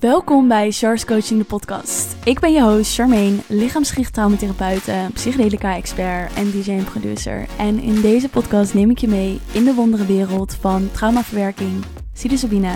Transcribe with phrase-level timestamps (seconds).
[0.00, 2.16] Welkom bij Char's Coaching, de podcast.
[2.24, 7.46] Ik ben je host Charmaine, lichaamsgericht traumatherapeute, psychedelica-expert en DJ en producer.
[7.58, 12.72] En in deze podcast neem ik je mee in de wondere wereld van traumaverwerking, psilocybine,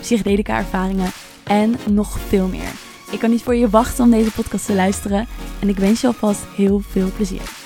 [0.00, 1.10] psychedelica-ervaringen
[1.44, 2.72] en nog veel meer.
[3.10, 5.26] Ik kan niet voor je wachten om deze podcast te luisteren
[5.60, 7.63] en ik wens je alvast heel veel plezier.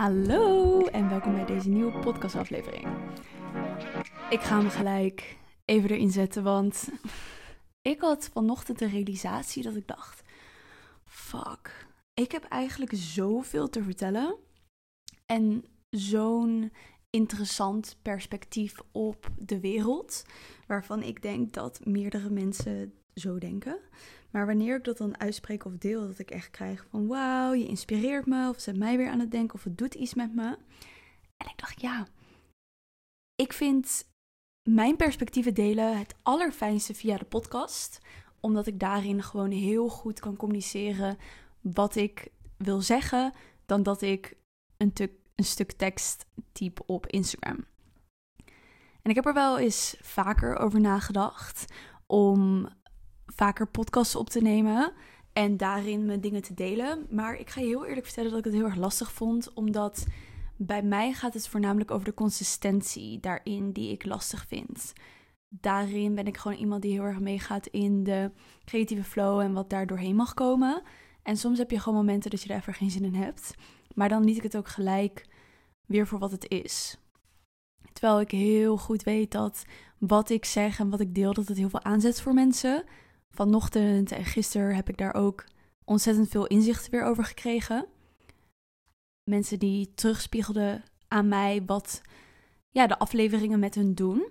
[0.00, 2.86] Hallo en welkom bij deze nieuwe podcastaflevering.
[4.30, 6.88] Ik ga hem gelijk even erin zetten, want
[7.82, 10.22] ik had vanochtend de realisatie dat ik dacht:
[11.04, 14.36] fuck, ik heb eigenlijk zoveel te vertellen
[15.26, 16.72] en zo'n
[17.10, 20.24] interessant perspectief op de wereld,
[20.66, 23.78] waarvan ik denk dat meerdere mensen zo denken.
[24.30, 27.66] Maar wanneer ik dat dan uitspreek of deel, dat ik echt krijg van wauw, je
[27.66, 30.58] inspireert me, of zet mij weer aan het denken, of het doet iets met me.
[31.36, 32.06] En ik dacht, ja,
[33.34, 34.08] ik vind
[34.68, 38.00] mijn perspectieven delen het allerfijnste via de podcast,
[38.40, 41.18] omdat ik daarin gewoon heel goed kan communiceren
[41.60, 43.32] wat ik wil zeggen,
[43.66, 44.36] dan dat ik
[44.76, 44.92] een,
[45.34, 47.64] een stuk tekst type op Instagram.
[49.02, 51.72] En ik heb er wel eens vaker over nagedacht
[52.06, 52.68] om
[53.34, 54.92] vaker podcasts op te nemen
[55.32, 57.06] en daarin mijn dingen te delen.
[57.10, 60.06] Maar ik ga je heel eerlijk vertellen dat ik het heel erg lastig vond, omdat
[60.56, 64.92] bij mij gaat het voornamelijk over de consistentie daarin die ik lastig vind.
[65.48, 68.30] Daarin ben ik gewoon iemand die heel erg meegaat in de
[68.64, 70.82] creatieve flow en wat daar doorheen mag komen.
[71.22, 73.54] En soms heb je gewoon momenten dat je daar even geen zin in hebt.
[73.94, 75.26] Maar dan liet ik het ook gelijk
[75.86, 76.98] weer voor wat het is.
[77.92, 79.64] Terwijl ik heel goed weet dat
[79.98, 82.84] wat ik zeg en wat ik deel, dat het heel veel aanzet voor mensen
[83.30, 85.44] vanochtend en gisteren heb ik daar ook
[85.84, 87.86] ontzettend veel inzichten weer over gekregen.
[89.24, 92.00] Mensen die terugspiegelden aan mij wat
[92.70, 94.28] ja, de afleveringen met hun doen.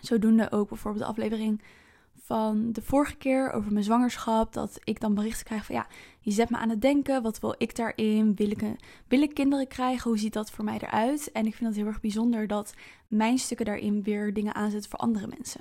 [0.00, 1.62] Zodoende ook bijvoorbeeld de aflevering
[2.22, 4.52] van de vorige keer over mijn zwangerschap.
[4.52, 5.86] Dat ik dan berichten krijg van ja,
[6.20, 7.22] je zet me aan het denken.
[7.22, 8.34] Wat wil ik daarin?
[8.34, 8.62] Wil ik,
[9.08, 10.10] wil ik kinderen krijgen?
[10.10, 11.32] Hoe ziet dat voor mij eruit?
[11.32, 12.74] En ik vind het heel erg bijzonder dat
[13.08, 15.60] mijn stukken daarin weer dingen aanzetten voor andere mensen.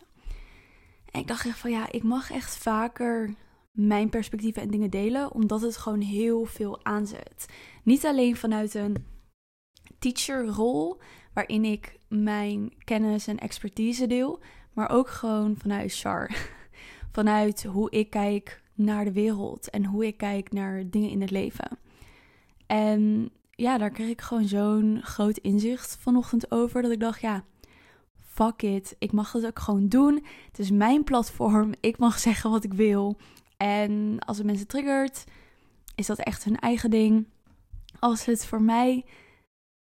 [1.12, 3.36] En ik dacht echt van ja, ik mag echt vaker
[3.72, 7.46] mijn perspectieven en dingen delen, omdat het gewoon heel veel aanzet.
[7.84, 9.06] Niet alleen vanuit een
[10.00, 10.98] teacherrol,
[11.34, 14.40] waarin ik mijn kennis en expertise deel,
[14.74, 16.32] maar ook gewoon vanuit Char.
[17.12, 21.32] Vanuit hoe ik kijk naar de wereld en hoe ik kijk naar dingen in het
[21.32, 21.78] leven.
[22.68, 27.44] En ja, daar kreeg ik gewoon zo'n groot inzicht vanochtend over dat ik dacht, ja,
[28.32, 28.96] fuck it.
[29.00, 30.26] Ik mag het ook gewoon doen.
[30.48, 31.74] Het is mijn platform.
[31.80, 33.18] Ik mag zeggen wat ik wil.
[33.58, 35.24] En als het mensen triggert,
[35.96, 37.28] is dat echt hun eigen ding.
[38.00, 39.06] Als het voor mij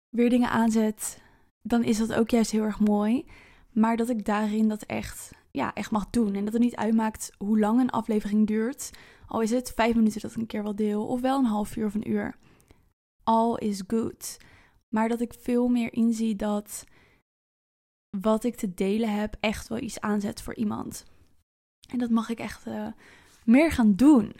[0.09, 1.21] weer dingen aanzet,
[1.61, 3.25] dan is dat ook juist heel erg mooi.
[3.71, 6.35] Maar dat ik daarin dat echt, ja, echt mag doen.
[6.35, 8.91] En dat het niet uitmaakt hoe lang een aflevering duurt.
[9.27, 11.75] Al is het vijf minuten dat ik een keer wel deel, of wel een half
[11.75, 12.35] uur of een uur.
[13.23, 14.37] All is good.
[14.89, 16.83] Maar dat ik veel meer inzie dat
[18.09, 21.05] wat ik te delen heb echt wel iets aanzet voor iemand.
[21.89, 22.87] En dat mag ik echt uh,
[23.43, 24.35] meer gaan doen.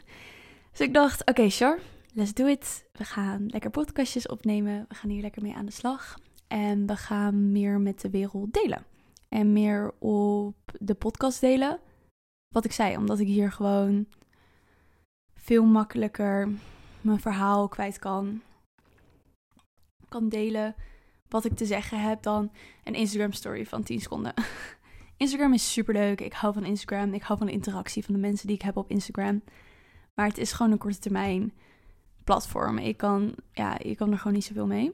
[0.70, 1.78] Dus ik dacht, oké sure,
[2.12, 2.88] let's do it.
[2.92, 4.84] We gaan lekker podcastjes opnemen.
[4.88, 6.18] We gaan hier lekker mee aan de slag.
[6.46, 8.84] En we gaan meer met de wereld delen.
[9.28, 11.80] En meer op de podcast delen.
[12.48, 14.06] Wat ik zei, omdat ik hier gewoon
[15.34, 16.48] veel makkelijker
[17.00, 18.42] mijn verhaal kwijt kan.
[20.08, 20.74] Kan delen
[21.28, 22.50] wat ik te zeggen heb dan
[22.84, 24.34] een Instagram story van 10 seconden.
[25.16, 26.20] Instagram is super leuk.
[26.20, 27.14] Ik hou van Instagram.
[27.14, 29.42] Ik hou van de interactie van de mensen die ik heb op Instagram.
[30.14, 31.52] Maar het is gewoon een korte termijn
[32.24, 32.78] platform.
[32.78, 34.92] Ik kan, ja, ik kan er gewoon niet zoveel mee.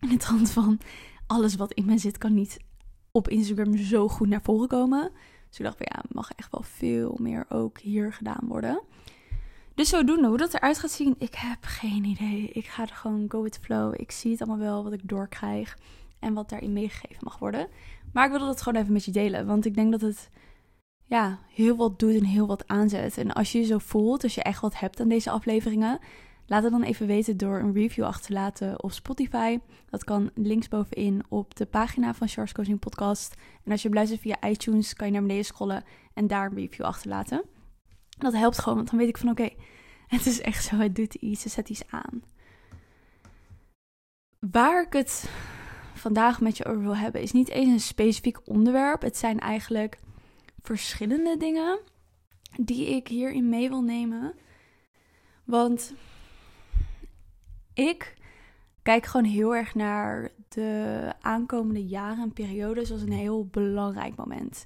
[0.00, 0.78] In het trant van
[1.26, 2.58] alles wat in mij zit, kan niet
[3.10, 5.10] op Instagram zo goed naar voren komen.
[5.48, 8.82] Dus ik dacht, ja, mag echt wel veel meer ook hier gedaan worden.
[9.76, 12.48] Dus zodoende, hoe dat eruit gaat zien, ik heb geen idee.
[12.52, 13.94] Ik ga er gewoon go with the flow.
[13.96, 15.78] Ik zie het allemaal wel wat ik doorkrijg
[16.18, 17.68] en wat daarin meegegeven mag worden.
[18.12, 20.30] Maar ik wilde dat gewoon even met je delen, want ik denk dat het
[21.04, 23.18] ja, heel wat doet en heel wat aanzet.
[23.18, 25.98] En als je je zo voelt, als je echt wat hebt aan deze afleveringen,
[26.46, 29.58] laat het dan even weten door een review achter te laten op Spotify.
[29.90, 33.34] Dat kan linksbovenin op de pagina van Charles Coaching Podcast.
[33.64, 35.84] En als je luistert via iTunes, kan je naar beneden scrollen
[36.14, 37.42] en daar een review achterlaten.
[38.18, 39.48] Dat helpt gewoon, want dan weet ik van oké,
[40.16, 42.22] het is echt zo, het doet iets, het zet iets aan.
[44.38, 45.30] Waar ik het
[45.94, 49.02] vandaag met je over wil hebben, is niet eens een specifiek onderwerp.
[49.02, 49.98] Het zijn eigenlijk
[50.62, 51.78] verschillende dingen
[52.60, 54.34] die ik hierin mee wil nemen.
[55.44, 55.94] Want
[57.74, 58.14] ik
[58.82, 64.62] kijk gewoon heel erg naar de aankomende jaren en periodes als een heel belangrijk moment.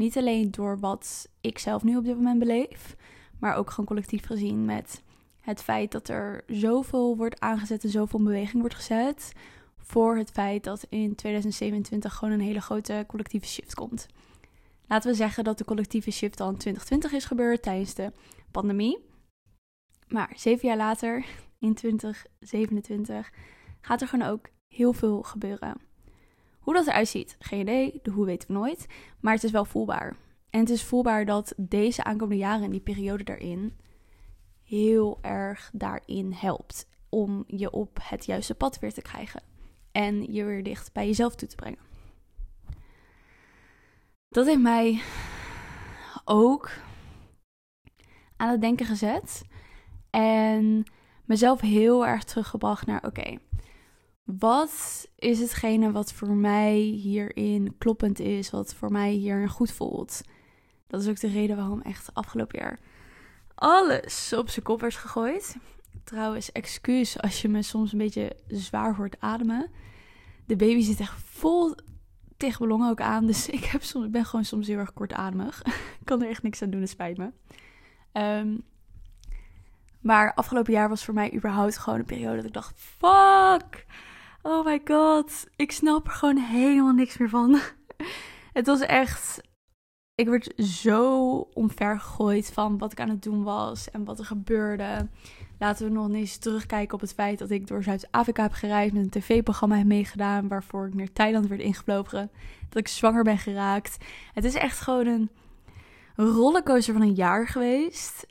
[0.00, 2.96] Niet alleen door wat ik zelf nu op dit moment beleef,
[3.38, 5.02] maar ook gewoon collectief gezien met
[5.40, 9.32] het feit dat er zoveel wordt aangezet en zoveel beweging wordt gezet
[9.76, 14.06] voor het feit dat in 2027 gewoon een hele grote collectieve shift komt.
[14.86, 18.12] Laten we zeggen dat de collectieve shift al in 2020 is gebeurd tijdens de
[18.50, 18.98] pandemie.
[20.08, 21.24] Maar zeven jaar later,
[21.58, 23.32] in 2027,
[23.80, 25.89] gaat er gewoon ook heel veel gebeuren.
[26.60, 28.00] Hoe dat eruit ziet, geen idee.
[28.02, 28.86] De hoe weten we nooit.
[29.20, 30.16] Maar het is wel voelbaar.
[30.50, 33.76] En het is voelbaar dat deze aankomende jaren en die periode daarin
[34.62, 39.42] heel erg daarin helpt om je op het juiste pad weer te krijgen
[39.92, 41.78] en je weer dicht bij jezelf toe te brengen.
[44.28, 45.02] Dat heeft mij
[46.24, 46.70] ook
[48.36, 49.42] aan het denken gezet
[50.10, 50.84] en
[51.24, 53.38] mezelf heel erg teruggebracht naar oké,
[54.24, 60.20] wat is hetgene wat voor mij hierin kloppend is, wat voor mij hierin goed voelt?
[60.86, 62.78] Dat is ook de reden waarom echt afgelopen jaar
[63.60, 65.56] alles op zijn kop werd gegooid.
[66.04, 69.70] Trouwens, excuus als je me soms een beetje zwaar hoort ademen.
[70.46, 71.74] De baby zit echt vol
[72.36, 73.26] tegen ook aan.
[73.26, 75.62] Dus ik, heb soms, ik ben gewoon soms heel erg kortademig.
[76.00, 77.32] ik kan er echt niks aan doen, het spijt me.
[78.12, 78.56] Ehm,
[80.00, 83.86] maar afgelopen jaar was voor mij überhaupt gewoon een periode dat ik dacht: fuck,
[84.42, 87.58] oh my god, ik snap er gewoon helemaal niks meer van.
[88.52, 89.40] het was echt
[90.20, 95.08] ik werd zo omvergegooid van wat ik aan het doen was en wat er gebeurde.
[95.58, 99.02] Laten we nog eens terugkijken op het feit dat ik door Zuid-Afrika heb gereisd met
[99.02, 102.30] een tv-programma heb meegedaan waarvoor ik naar Thailand werd ingevlogen.
[102.68, 103.96] Dat ik zwanger ben geraakt.
[104.32, 105.30] Het is echt gewoon een
[106.16, 108.26] rollercoaster van een jaar geweest.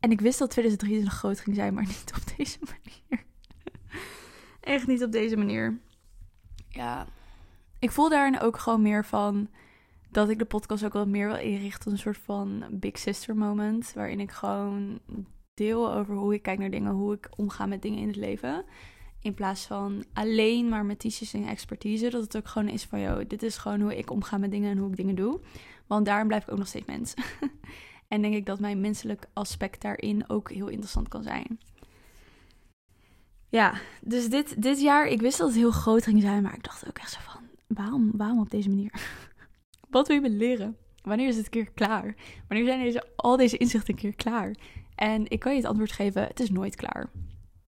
[0.00, 3.24] En ik wist dat 2023 groot ging zijn, maar niet op deze manier.
[4.66, 5.78] Echt niet op deze manier.
[6.68, 7.06] Ja,
[7.78, 9.48] ik voel daarin ook gewoon meer van
[10.10, 13.92] dat ik de podcast ook wat meer wil inrichten een soort van big sister moment.
[13.94, 15.00] Waarin ik gewoon
[15.54, 18.64] deel over hoe ik kijk naar dingen, hoe ik omga met dingen in het leven.
[19.20, 22.10] In plaats van alleen maar met t en expertise.
[22.10, 24.70] Dat het ook gewoon is van, joh, dit is gewoon hoe ik omga met dingen
[24.70, 25.40] en hoe ik dingen doe.
[25.86, 27.14] Want daarom blijf ik ook nog steeds mens.
[28.08, 31.58] en denk ik dat mijn menselijk aspect daarin ook heel interessant kan zijn.
[33.48, 36.64] Ja, dus dit, dit jaar, ik wist dat het heel groot ging zijn, maar ik
[36.64, 38.92] dacht ook echt zo van, waarom, waarom op deze manier?
[39.90, 40.76] Wat wil je me leren?
[41.02, 42.14] Wanneer is het een keer klaar?
[42.48, 44.54] Wanneer zijn deze, al deze inzichten een keer klaar?
[44.94, 47.10] En ik kan je het antwoord geven: het is nooit klaar.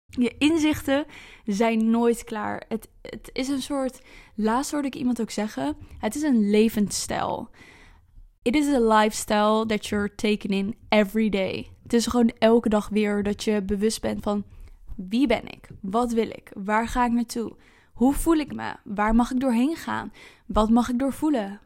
[0.06, 1.04] Je inzichten
[1.44, 2.64] zijn nooit klaar.
[2.68, 4.00] Het, het is een soort.
[4.34, 7.50] Laatst hoorde ik iemand ook zeggen: het is een levensstijl.
[8.42, 11.68] It is a lifestyle that you're taking in every day.
[11.82, 14.44] Het is gewoon elke dag weer dat je bewust bent van
[15.08, 15.68] wie ben ik?
[15.80, 16.50] Wat wil ik?
[16.54, 17.56] Waar ga ik naartoe?
[17.92, 18.74] Hoe voel ik me?
[18.84, 20.12] Waar mag ik doorheen gaan?
[20.46, 21.60] Wat mag ik doorvoelen?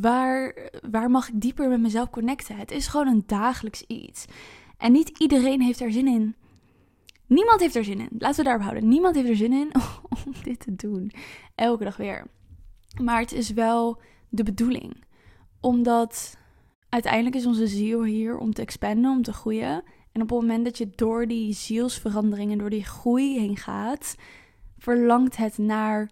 [0.00, 2.56] Waar, waar mag ik dieper met mezelf connecten?
[2.56, 4.24] Het is gewoon een dagelijks iets.
[4.78, 6.34] En niet iedereen heeft er zin in.
[7.26, 8.08] Niemand heeft er zin in.
[8.18, 8.88] Laten we daarop houden.
[8.88, 9.70] Niemand heeft er zin in
[10.24, 11.12] om dit te doen.
[11.54, 12.26] Elke dag weer.
[13.02, 15.04] Maar het is wel de bedoeling.
[15.60, 16.36] Omdat
[16.88, 19.82] uiteindelijk is onze ziel hier om te expanden, om te groeien.
[20.14, 24.16] En op het moment dat je door die zielsveranderingen, door die groei heen gaat,
[24.78, 26.10] verlangt het naar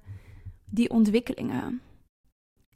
[0.65, 1.81] die ontwikkelingen.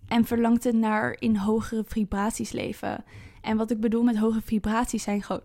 [0.09, 3.05] En verlangt het naar in hogere vibraties leven.
[3.41, 5.43] En wat ik bedoel met hogere vibraties zijn gewoon,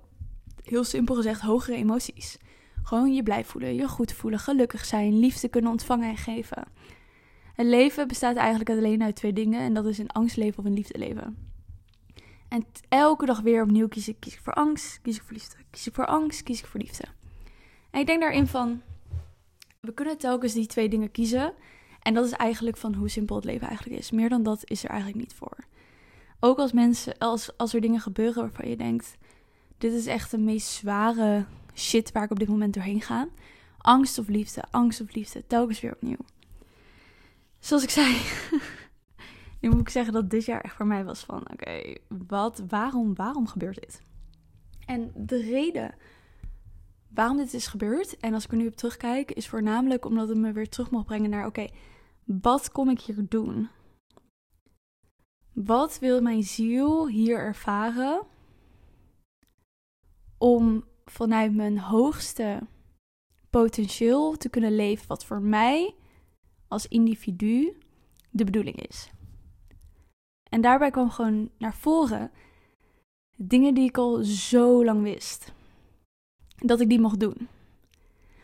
[0.64, 2.38] heel simpel gezegd, hogere emoties.
[2.84, 6.64] Gewoon je blij voelen, je goed voelen, gelukkig zijn, liefde kunnen ontvangen en geven.
[7.54, 9.60] Het leven bestaat eigenlijk alleen uit twee dingen.
[9.60, 11.51] En dat is een angstleven of een liefdeleven.
[12.52, 15.56] En elke dag weer opnieuw kies ik, kies ik voor angst, kies ik voor liefde.
[15.70, 17.04] Kies ik voor angst, kies ik voor liefde.
[17.92, 18.82] En ik denk daarin van,
[19.80, 21.54] we kunnen telkens die twee dingen kiezen.
[22.02, 24.12] En dat is eigenlijk van hoe simpel het leven eigenlijk is.
[24.12, 25.58] Meer dan dat is er eigenlijk niet voor.
[26.40, 29.18] Ook als mensen, als, als er dingen gebeuren waarvan je denkt:
[29.78, 33.28] dit is echt de meest zware shit waar ik op dit moment doorheen ga.
[33.78, 36.26] Angst of liefde, angst of liefde, telkens weer opnieuw.
[37.60, 38.18] Zoals ik zei,
[39.62, 41.96] nu moet ik zeggen dat dit jaar echt voor mij was van: oké,
[42.28, 44.02] wat, waarom, waarom gebeurt dit?
[44.86, 45.96] En de reden
[47.08, 50.38] waarom dit is gebeurd, en als ik er nu op terugkijk, is voornamelijk omdat het
[50.38, 51.68] me weer terug mag brengen naar: oké,
[52.24, 53.70] wat kom ik hier doen?
[55.54, 58.22] Wat wil mijn ziel hier ervaren
[60.38, 62.68] om vanuit mijn hoogste
[63.50, 65.96] potentieel te kunnen leven, wat voor mij
[66.68, 67.78] als individu
[68.30, 69.12] de bedoeling is?
[70.52, 72.32] En daarbij kwam gewoon naar voren
[73.36, 75.54] dingen die ik al zo lang wist
[76.56, 77.48] dat ik die mocht doen.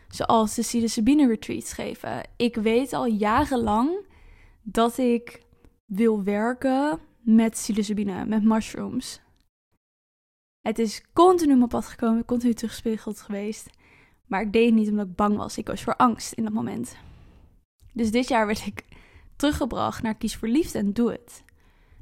[0.07, 2.23] Zoals de psilocybine retreats geven.
[2.37, 4.05] Ik weet al jarenlang
[4.61, 5.41] dat ik
[5.85, 9.21] wil werken met psilocybine, met mushrooms.
[10.61, 13.69] Het is continu op mijn pad gekomen, continu teruggespiegeld geweest.
[14.25, 15.57] Maar ik deed het niet omdat ik bang was.
[15.57, 16.97] Ik was voor angst in dat moment.
[17.93, 18.83] Dus dit jaar werd ik
[19.35, 21.43] teruggebracht naar Kies voor Liefde en doe het.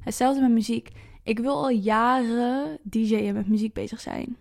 [0.06, 0.90] Hetzelfde met muziek.
[1.24, 4.38] Ik wil al jaren DJ'en met muziek bezig zijn.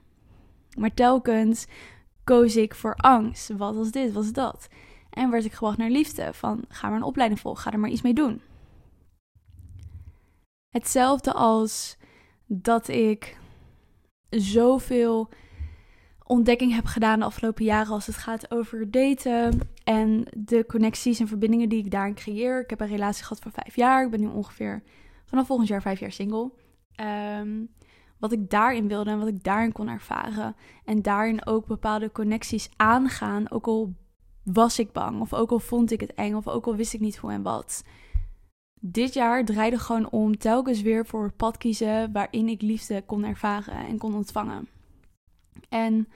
[0.78, 1.66] Maar telkens
[2.25, 3.49] koos ik voor angst.
[3.49, 4.12] Wat was dit?
[4.12, 4.68] Wat was dat?
[5.11, 6.33] En werd ik gebracht naar liefde.
[6.33, 8.40] Van ga maar een opleiding volgen, ga er maar iets mee doen.
[10.71, 11.97] Hetzelfde als
[12.47, 13.38] dat ik
[14.28, 15.28] zoveel
[16.25, 21.28] ontdekking heb gedaan de afgelopen jaren als het gaat over daten en de connecties en
[21.28, 22.61] verbindingen die ik daarin creëer.
[22.61, 24.04] Ik heb een relatie gehad voor vijf jaar.
[24.04, 24.83] Ik ben nu ongeveer
[25.25, 26.50] vanaf volgend jaar vijf jaar single.
[27.40, 27.71] Um,
[28.19, 30.57] wat ik daarin wilde en wat ik daarin kon ervaren.
[30.85, 33.95] En daarin ook bepaalde connecties aangaan, ook al
[34.43, 37.00] was ik bang, of ook al vond ik het eng, of ook al wist ik
[37.00, 37.85] niet hoe en wat.
[38.81, 43.25] Dit jaar draaide gewoon om telkens weer voor het pad kiezen waarin ik liefde kon
[43.25, 44.69] ervaren en kon ontvangen.
[45.69, 46.09] En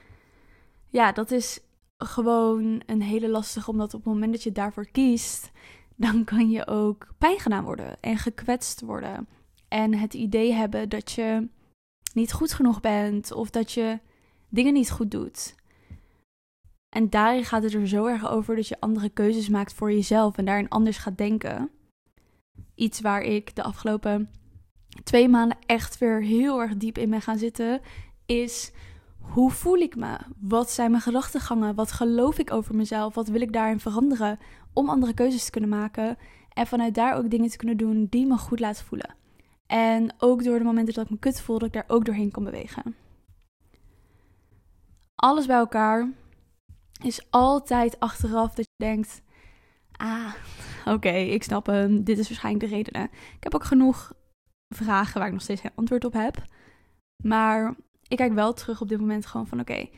[0.87, 1.61] ja, dat is
[1.97, 5.51] gewoon een hele lastige, omdat op het moment dat je daarvoor kiest,
[5.99, 9.29] dan kan je ook pijn gedaan worden en gekwetst worden.
[9.69, 11.49] En het idee hebben dat je
[12.15, 13.99] niet goed genoeg bent of dat je
[14.49, 15.55] dingen niet goed doet.
[16.89, 20.37] En daarin gaat het er zo erg over dat je andere keuzes maakt voor jezelf
[20.37, 21.71] en daarin anders gaat denken.
[22.75, 24.31] Iets waar ik de afgelopen
[25.05, 27.81] twee maanden echt weer heel erg diep in ben gaan zitten,
[28.27, 28.73] is
[29.29, 30.19] hoe voel ik me?
[30.41, 31.75] Wat zijn mijn gedachtegangen?
[31.75, 33.15] Wat geloof ik over mezelf?
[33.15, 34.39] Wat wil ik daarin veranderen
[34.73, 36.17] om andere keuzes te kunnen maken
[36.49, 39.15] en vanuit daar ook dingen te kunnen doen die me goed laten voelen?
[39.67, 42.31] En ook door de momenten dat ik me kut voel, dat ik daar ook doorheen
[42.31, 42.97] kan bewegen.
[45.15, 46.13] Alles bij elkaar
[47.03, 49.23] is altijd achteraf dat je denkt:
[49.93, 50.35] ah,
[50.85, 52.05] oké, ik snap hem.
[52.05, 53.03] Dit is waarschijnlijk de reden.
[53.37, 54.13] Ik heb ook genoeg
[54.75, 56.45] vragen waar ik nog steeds geen antwoord op heb.
[57.23, 57.75] Maar
[58.09, 59.89] ik kijk wel terug op dit moment gewoon van: oké,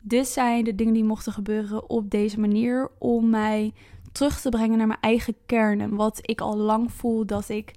[0.00, 3.72] dit zijn de dingen die mochten gebeuren op deze manier om mij
[4.12, 7.74] terug te brengen naar mijn eigen kern en wat ik al lang voel dat ik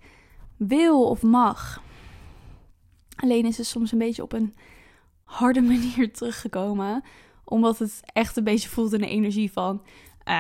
[0.57, 1.81] wil of mag.
[3.15, 4.53] Alleen is het soms een beetje op een
[5.23, 7.03] harde manier teruggekomen.
[7.43, 9.81] Omdat het echt een beetje voelt in de energie van...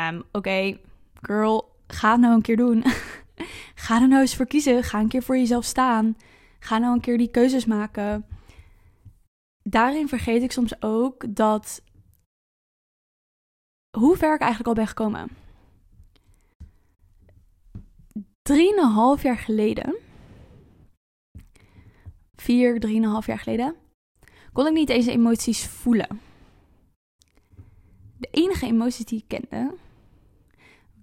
[0.09, 0.77] Um, Oké,
[1.21, 2.83] girl, ga het nou een keer doen.
[3.85, 4.83] ga er nou eens voor kiezen.
[4.83, 6.17] Ga een keer voor jezelf staan.
[6.59, 8.25] Ga nou een keer die keuzes maken.
[9.69, 11.83] Daarin vergeet ik soms ook dat...
[13.97, 15.29] Hoe ver ik eigenlijk al ben gekomen.
[18.41, 19.95] Drieënhalf jaar geleden
[22.41, 23.75] vier, drieënhalf jaar geleden,
[24.53, 26.21] kon ik niet deze emoties voelen.
[28.17, 29.73] De enige emoties die ik kende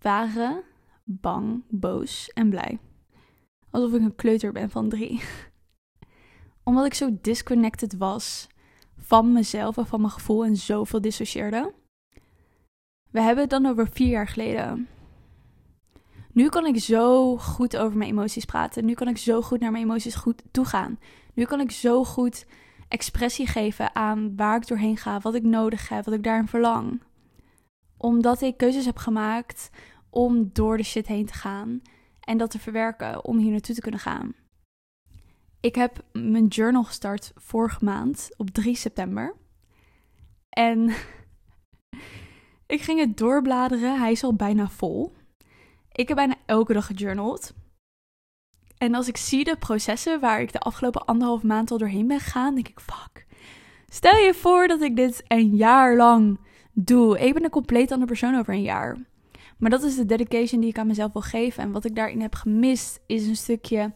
[0.01, 0.63] waren
[1.05, 2.79] bang, boos en blij.
[3.71, 5.23] Alsof ik een kleuter ben van drie.
[6.65, 8.49] Omdat ik zo disconnected was
[8.97, 11.73] van mezelf en van mijn gevoel en zoveel dissocieerde.
[13.11, 14.89] We hebben het dan over vier jaar geleden.
[16.33, 18.85] Nu kan ik zo goed over mijn emoties praten.
[18.85, 20.99] Nu kan ik zo goed naar mijn emoties goed toegaan.
[21.35, 22.47] Nu kan ik zo goed
[22.89, 27.03] expressie geven aan waar ik doorheen ga, wat ik nodig heb, wat ik daarin verlang.
[27.97, 29.71] Omdat ik keuzes heb gemaakt
[30.11, 31.83] om door de shit heen te gaan
[32.21, 34.35] en dat te verwerken om hier naartoe te kunnen gaan.
[35.67, 39.35] Ik heb mijn journal gestart vorige maand op 3 september.
[40.49, 40.89] En
[42.75, 43.99] ik ging het doorbladeren.
[43.99, 45.13] Hij is al bijna vol.
[45.93, 47.55] Ik heb bijna elke dag gejournald.
[48.79, 52.21] En als ik zie de processen waar ik de afgelopen anderhalf maand al doorheen ben
[52.21, 53.27] gegaan, denk ik: fuck.
[53.89, 56.39] Stel je voor dat ik dit een jaar lang
[56.73, 57.19] doe.
[57.19, 58.97] Ik ben een compleet andere persoon over een jaar.
[59.59, 61.63] Maar dat is de dedication die ik aan mezelf wil geven.
[61.63, 63.93] En wat ik daarin heb gemist, is een stukje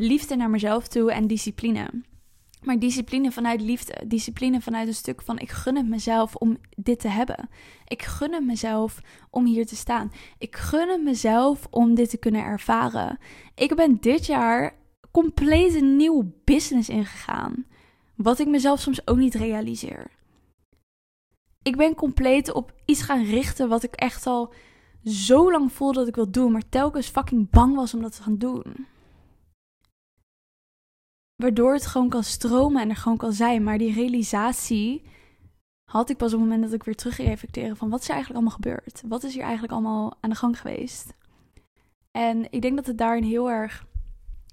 [0.00, 1.90] liefde naar mezelf toe en discipline.
[2.62, 4.02] Maar discipline vanuit liefde.
[4.06, 7.48] Discipline vanuit een stuk van ik gun het mezelf om dit te hebben.
[7.86, 10.12] Ik gun het mezelf om hier te staan.
[10.38, 13.18] Ik gun het mezelf om dit te kunnen ervaren.
[13.54, 14.74] Ik ben dit jaar
[15.10, 17.66] compleet een nieuw business ingegaan.
[18.16, 20.10] Wat ik mezelf soms ook niet realiseer.
[21.62, 24.52] Ik ben compleet op iets gaan richten wat ik echt al
[25.04, 28.22] zo lang voelde dat ik wil doen, maar telkens fucking bang was om dat te
[28.22, 28.86] gaan doen.
[31.40, 33.62] Waardoor het gewoon kan stromen en er gewoon kan zijn.
[33.62, 35.02] Maar die realisatie
[35.84, 38.08] had ik pas op het moment dat ik weer terug ging reflecteren van wat is
[38.08, 39.02] er eigenlijk allemaal gebeurd?
[39.08, 41.14] Wat is hier eigenlijk allemaal aan de gang geweest?
[42.10, 43.86] En ik denk dat het daarin heel erg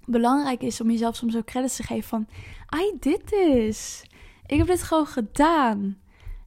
[0.05, 2.27] belangrijk is om jezelf soms ook credits te geven van
[2.79, 4.03] I did this.
[4.45, 5.97] Ik heb dit gewoon gedaan.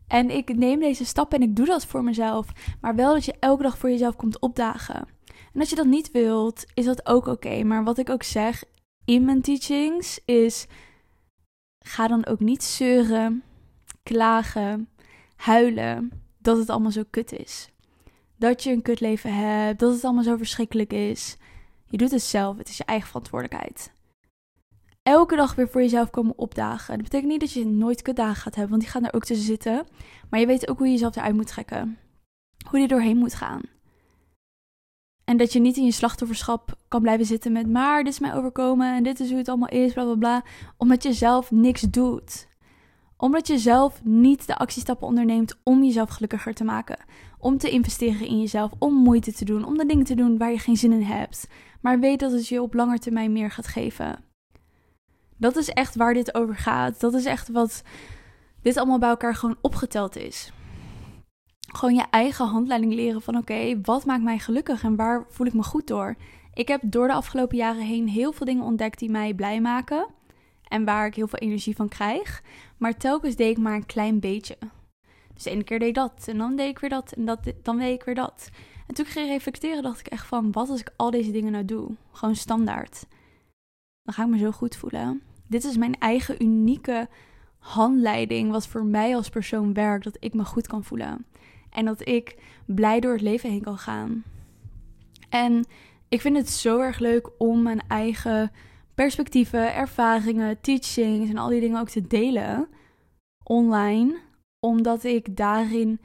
[0.06, 2.46] En ik neem deze stap en ik doe dat voor mezelf.
[2.80, 5.08] Maar wel dat je elke dag voor jezelf komt opdagen.
[5.52, 7.62] En als je dat niet wilt, is dat ook oké.
[7.62, 8.64] Maar wat ik ook zeg
[9.04, 10.66] in mijn teachings is:
[11.84, 13.42] ga dan ook niet zeuren,
[14.02, 14.88] klagen,
[15.36, 17.70] huilen dat het allemaal zo kut is.
[18.36, 21.36] Dat je een kutleven hebt, dat het allemaal zo verschrikkelijk is.
[21.86, 23.92] Je doet het zelf, het is je eigen verantwoordelijkheid.
[25.02, 26.94] Elke dag weer voor jezelf komen opdagen.
[26.94, 29.46] Dat betekent niet dat je nooit kutdagen gaat hebben, want die gaan er ook tussen
[29.46, 29.86] zitten.
[30.30, 31.98] Maar je weet ook hoe je jezelf eruit moet trekken.
[32.68, 33.60] Hoe je er doorheen moet gaan.
[35.30, 38.34] En dat je niet in je slachtofferschap kan blijven zitten met maar dit is mij
[38.34, 40.44] overkomen en dit is hoe het allemaal is, bla bla bla.
[40.76, 42.48] Omdat je zelf niks doet.
[43.16, 46.98] Omdat je zelf niet de actiestappen onderneemt om jezelf gelukkiger te maken.
[47.38, 50.50] Om te investeren in jezelf, om moeite te doen, om de dingen te doen waar
[50.50, 51.48] je geen zin in hebt.
[51.80, 54.24] Maar weet dat het je op lange termijn meer gaat geven.
[55.36, 57.00] Dat is echt waar dit over gaat.
[57.00, 57.82] Dat is echt wat
[58.62, 60.52] dit allemaal bij elkaar gewoon opgeteld is
[61.76, 65.54] gewoon je eigen handleiding leren van oké, wat maakt mij gelukkig en waar voel ik
[65.54, 66.16] me goed door?
[66.54, 70.06] Ik heb door de afgelopen jaren heen heel veel dingen ontdekt die mij blij maken
[70.68, 72.42] en waar ik heel veel energie van krijg.
[72.76, 74.58] Maar telkens deed ik maar een klein beetje.
[75.34, 77.52] Dus de ene keer deed ik dat en dan deed ik weer dat en dat,
[77.62, 78.50] dan deed ik weer dat.
[78.86, 81.52] En toen ik ging reflecteren dacht ik echt van wat als ik al deze dingen
[81.52, 81.90] nou doe?
[82.12, 83.06] Gewoon standaard.
[84.02, 85.22] Dan ga ik me zo goed voelen.
[85.46, 87.08] Dit is mijn eigen unieke
[87.58, 91.26] handleiding wat voor mij als persoon werkt, dat ik me goed kan voelen.
[91.70, 92.36] En dat ik
[92.66, 94.22] blij door het leven heen kan gaan.
[95.28, 95.64] En
[96.08, 98.52] ik vind het zo erg leuk om mijn eigen
[98.94, 102.68] perspectieven, ervaringen, teachings en al die dingen ook te delen
[103.44, 104.18] online.
[104.60, 106.00] Omdat ik daarin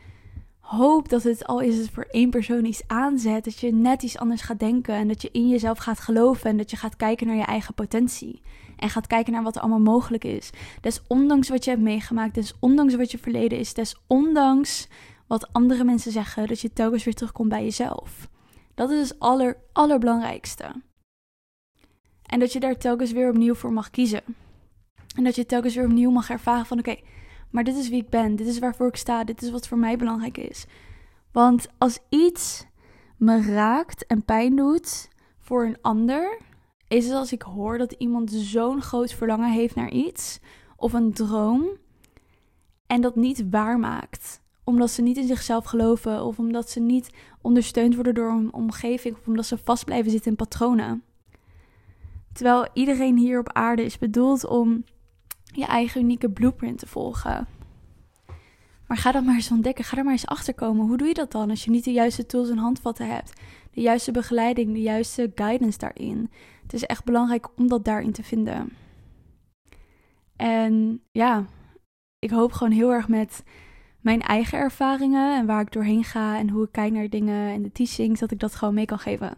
[0.60, 3.43] hoop dat het al is het voor één persoon iets aanzet.
[3.43, 4.95] Dat je net iets anders gaat denken.
[4.95, 6.50] En dat je in jezelf gaat geloven.
[6.50, 8.41] En dat je gaat kijken naar je eigen potentie.
[8.77, 10.50] En gaat kijken naar wat er allemaal mogelijk is.
[10.81, 12.36] Desondanks wat je hebt meegemaakt.
[12.36, 13.74] Desondanks wat je verleden is.
[13.74, 14.88] Desondanks
[15.27, 18.29] wat andere mensen zeggen, dat je telkens weer terugkomt bij jezelf.
[18.74, 20.72] Dat is het aller, allerbelangrijkste.
[22.25, 24.21] En dat je daar telkens weer opnieuw voor mag kiezen.
[25.15, 26.95] En dat je telkens weer opnieuw mag ervaren van oké,
[27.50, 29.78] maar dit is wie ik ben, dit is waarvoor ik sta, dit is wat voor
[29.78, 30.65] mij belangrijk is.
[31.32, 32.65] Want als iets
[33.17, 36.39] me raakt en pijn doet voor een ander,
[36.88, 40.39] is het als ik hoor dat iemand zo'n groot verlangen heeft naar iets
[40.76, 41.69] of een droom
[42.88, 47.10] en dat niet waar maakt omdat ze niet in zichzelf geloven of omdat ze niet
[47.41, 51.04] ondersteund worden door een omgeving of omdat ze vast blijven zitten in patronen.
[52.34, 54.84] Terwijl iedereen hier op aarde is bedoeld om
[55.43, 57.47] je eigen unieke blueprint te volgen.
[58.88, 60.88] Maar ga dat maar eens ontdekken, ga er maar eens achter komen.
[60.88, 63.34] Hoe doe je dat dan als je niet de juiste tools en handvatten hebt?
[63.71, 66.32] De juiste begeleiding, de juiste guidance daarin.
[66.62, 68.73] Het is echt belangrijk om dat daarin te vinden.
[70.36, 71.45] En ja,
[72.19, 73.43] ik hoop gewoon heel erg met
[74.06, 77.62] mijn eigen ervaringen en waar ik doorheen ga en hoe ik kijk naar dingen en
[77.62, 79.38] de teachings, dat ik dat gewoon mee kan geven.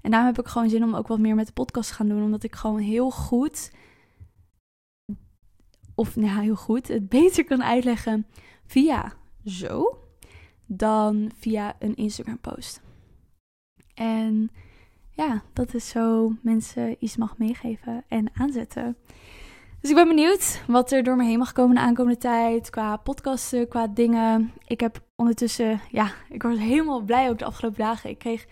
[0.00, 2.08] En daarom heb ik gewoon zin om ook wat meer met de podcast te gaan
[2.08, 3.72] doen, omdat ik gewoon heel goed,
[5.94, 8.26] of nou heel goed, het beter kan uitleggen
[8.66, 9.12] via
[9.44, 9.98] zo
[10.66, 12.82] dan via een Instagram post.
[13.94, 14.50] En
[15.10, 18.96] ja, dat is zo mensen iets mag meegeven en aanzetten.
[19.80, 22.70] Dus ik ben benieuwd wat er door me heen mag komen de aankomende tijd.
[22.70, 24.52] Qua podcasten, qua dingen.
[24.66, 28.10] Ik heb ondertussen, ja, ik was helemaal blij ook de afgelopen dagen.
[28.10, 28.46] Ik kreeg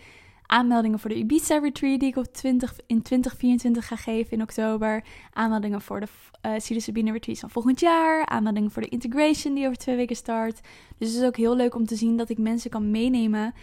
[0.46, 5.04] aanmeldingen voor de Ibiza Retreat die ik op 20, in 2024 ga geven in oktober.
[5.32, 6.06] Aanmeldingen voor de
[6.46, 8.26] uh, psilocybine Retreat van volgend jaar.
[8.26, 10.60] Aanmeldingen voor de Integration die over twee weken start.
[10.98, 13.54] Dus het is ook heel leuk om te zien dat ik mensen kan meenemen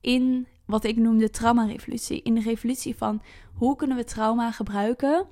[0.00, 2.22] in wat ik noem de trauma-revolutie.
[2.22, 3.22] In de revolutie van
[3.54, 5.26] hoe kunnen we trauma gebruiken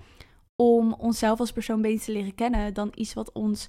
[0.60, 3.68] om onszelf als persoon beter te leren kennen dan iets wat ons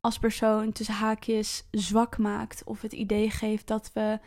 [0.00, 4.18] als persoon tussen haakjes zwak maakt of het idee geeft dat we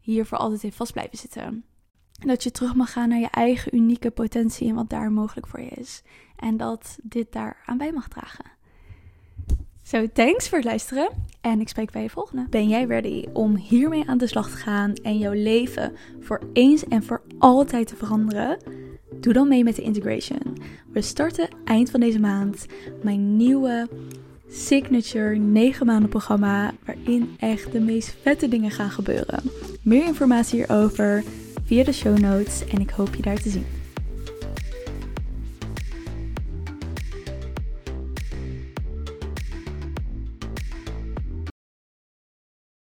[0.00, 1.64] hier voor altijd in vast blijven zitten.
[2.12, 5.60] Dat je terug mag gaan naar je eigen unieke potentie en wat daar mogelijk voor
[5.60, 6.02] je is.
[6.36, 8.52] En dat dit daar aan bij mag dragen.
[9.82, 12.46] Zo, thanks voor het luisteren en ik spreek bij je volgende.
[12.50, 16.84] Ben jij ready om hiermee aan de slag te gaan en jouw leven voor eens
[16.84, 18.83] en voor altijd te veranderen?
[19.20, 20.58] Doe dan mee met de integration.
[20.92, 22.66] We starten eind van deze maand
[23.02, 23.88] mijn nieuwe
[24.48, 29.42] signature 9 maanden programma waarin echt de meest vette dingen gaan gebeuren.
[29.82, 31.24] Meer informatie hierover
[31.64, 33.73] via de show notes en ik hoop je daar te zien.